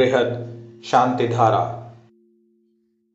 [0.00, 1.76] बृहद् शान्तिधारा।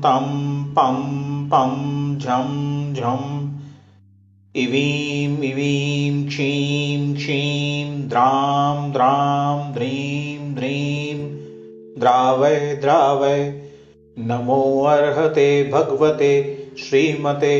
[0.00, 0.26] तं
[0.64, 0.96] पं
[1.48, 1.70] पं
[2.18, 2.48] झं
[2.94, 3.37] झम्
[4.58, 11.16] इवीं इवीं क्षीं क्षीं द्रां द्रां द्रीं द्रीं
[12.00, 13.42] द्रावय द्रावय
[14.18, 16.32] नमोऽर्हते भगवते
[16.78, 17.56] श्रीमते।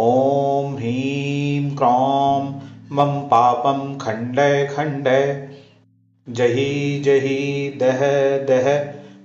[0.00, 2.42] ॐ ह्रीं क्रौं
[2.96, 5.24] मम पापं खण्डय खण्डय
[6.26, 7.40] जहि जहि
[7.80, 8.00] दह
[8.50, 8.68] दह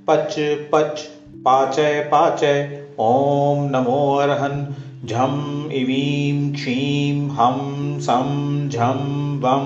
[0.08, 0.36] पच
[0.72, 1.02] पच
[1.46, 2.58] पाचय पाचय
[3.00, 4.64] ॐ नमोऽर्हन्
[5.06, 9.02] झं इवीं क्षीं हं सं झं
[9.40, 9.66] वं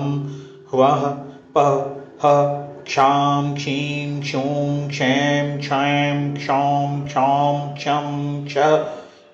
[0.72, 1.04] ह्वः
[1.56, 1.70] पः
[2.24, 2.32] ह
[2.84, 8.54] क्षां क्षीं क्षूं क्षैं क्षैं क्षौं क्षौं क्षं क्ष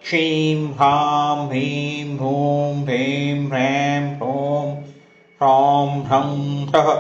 [0.03, 4.65] क्षीं हां ह्रीं ह्रूं ह्रीं ह्रैं ह्रूं
[5.41, 6.35] ह्रौं ह्रं
[6.69, 6.93] ह्रः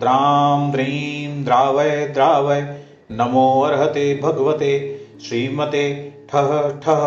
[0.00, 2.62] द्रां द्रीं द्रावय द्रावय
[3.12, 4.72] नमोऽर्हते भगवते
[5.28, 5.86] श्रीमते
[6.30, 7.04] ठः ठः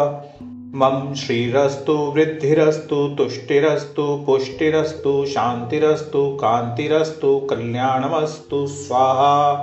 [0.75, 9.53] मम श्रीरस्तु वृद्धिरस्तु तुष्टिरस्तु पुष्टिरस्तु शान्तिरस्तु कान्तिरस्तु कल्याणमस्तु स्वाहा।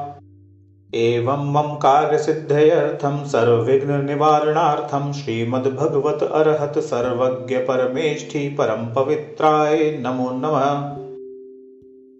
[0.94, 10.96] एवं मम कार्यसिद्धयर्थं सर्वविघ्ननिवारणार्थं श्रीमद्भगवत अर्हत सर्वज्ञ परमेष्ठि परं पवित्राय नमो नमः।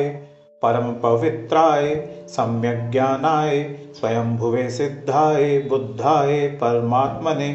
[0.63, 1.95] परमपवित्राय
[2.29, 7.53] सम्यग्ज्ञानाय स्वयंभुवे सिद्धाय, बुद्धाय, परमात्मने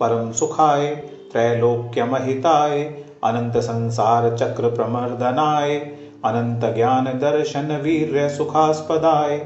[0.00, 0.86] परम सुखाय,
[1.32, 2.82] त्रैलोक्यमहिताय,
[3.24, 5.76] अनंत संसार चक्र प्रमर्दनाय,
[6.24, 9.38] अनंत ज्ञान दर्शन वीर्य सुखास्पदाय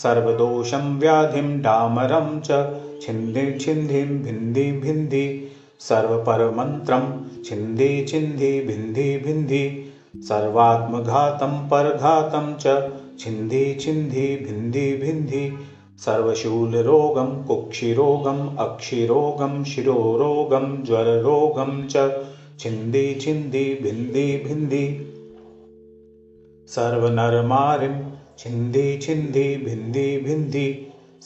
[0.00, 2.58] सर्वदोषं व्याधिं डामरं च
[3.02, 5.24] छिन्दि छिन्धिं भिन्धि भिन्धि
[5.88, 7.06] सर्वपरमन्त्रं
[7.48, 9.64] छिन्दि छिन्दि भिन्धि भिन्धि
[10.28, 12.76] सर्वात्मघातं परघातं च
[13.20, 15.44] छिन्दि छिन्दि भिन्धि भिन्धि
[16.04, 22.08] सर्वशूलरोगं कुक्षिरोगम् अक्षिरोगं शिरोरोगं ज्वररोगं च
[22.60, 24.84] छिन्दि छिन्दि भिन्धि भिन्धि
[26.74, 27.94] सर्वनरमारिं
[28.42, 30.64] छिन्दि छिन्दि भिन्धि भिन्धि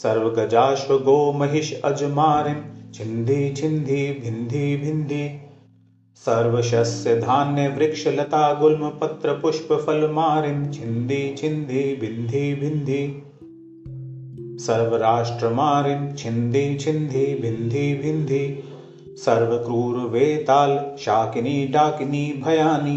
[0.03, 2.59] सर्वगजाश्वगोमहिष अजमारिं
[2.95, 5.21] छिन्दि छिन्दि भिन्धि भिन्धि
[6.25, 13.01] सर्वशस्यधान्यवृक्षलता गुल्मपत्रपुष्पफलमारिं छिन्दि छिन्दि भिन्धि भिन्धि
[14.67, 18.45] सर्वराष्ट्रमारिं छिन्दि छिन्दि भिन्धि भिन्धि
[19.25, 20.73] सर्वक्रूरवेताल
[21.05, 22.97] शाकिनी डाकिनी भयानि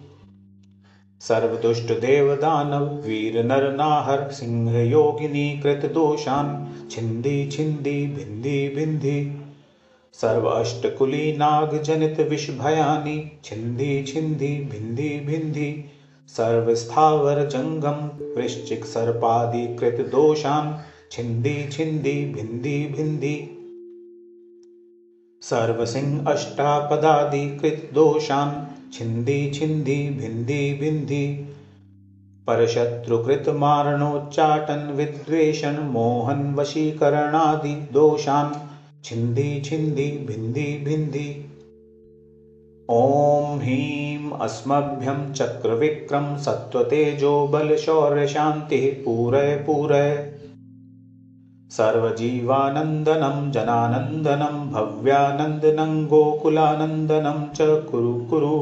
[1.27, 6.49] भिन्धि सर्वदुष्टदेवदानववीरनरनाहर सिंहयोगिनी कृतदोषान्
[6.91, 9.17] छिन्दि छिन्दि भिन्धि भिन्धि
[10.21, 13.15] सर्व अष्टकुलीनागजनितविषभयानि
[13.45, 15.69] छिन्दि छिन्दि भिन्धि भिन्धि
[16.37, 17.99] सर्वस्थावरजङ्गं
[22.97, 23.35] भिन्धि
[25.49, 28.53] सर्वसिंह अष्टापदादिकृतदोषान्
[28.93, 31.25] छिन्दि छिन्दि भिन्धि भिन्धि
[32.47, 34.81] परशत्रुकृतमारणोच्चाटन
[35.93, 38.53] मोहन वशीकरणादिदोषान्
[39.05, 41.29] छिन्दि छिन्दि भिन्धि भिन्धि
[42.91, 50.11] ॐ ह्रीं अस्मभ्यं चक्रविक्रं सत्त्वतेजो बलशौर्यशान्तिः पूरय पूरय।
[51.77, 57.57] सर्वजीवानन्दनं जनानन्दनं भव्यानन्दनं गोकुलानन्दनं च
[57.91, 58.57] कुरु कुरु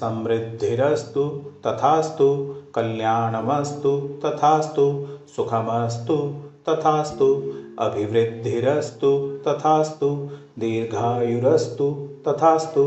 [0.00, 1.24] समृद्धिरस्तु
[1.66, 2.28] तथास्तु
[2.76, 3.92] कल्याणमस्तु
[4.24, 4.86] तथास्तु
[5.34, 6.18] सुखमस्तु
[6.68, 7.28] तथास्तु
[7.86, 9.12] अभिवृद्धिरस्तु
[9.48, 10.10] तथास्तु
[10.64, 11.90] दीर्घायुरस्तु
[12.28, 12.86] तथास्तु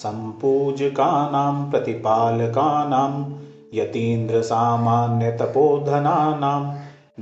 [0.03, 3.11] सम्पूजकानां प्रतिपालकानां
[3.79, 6.61] यतीन्द्रसामान्यतपोधनानां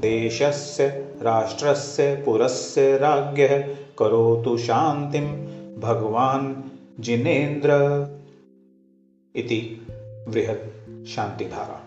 [0.05, 0.87] देशस्य
[1.29, 3.53] राष्ट्रस्य पुरस्य राज्ञः
[3.99, 5.25] करोतु शान्तिं
[5.87, 6.47] भगवान्
[7.09, 7.71] जिनेन्द्र
[9.43, 9.59] इति
[10.29, 10.65] बृहत्
[11.15, 11.86] शान्तिधारा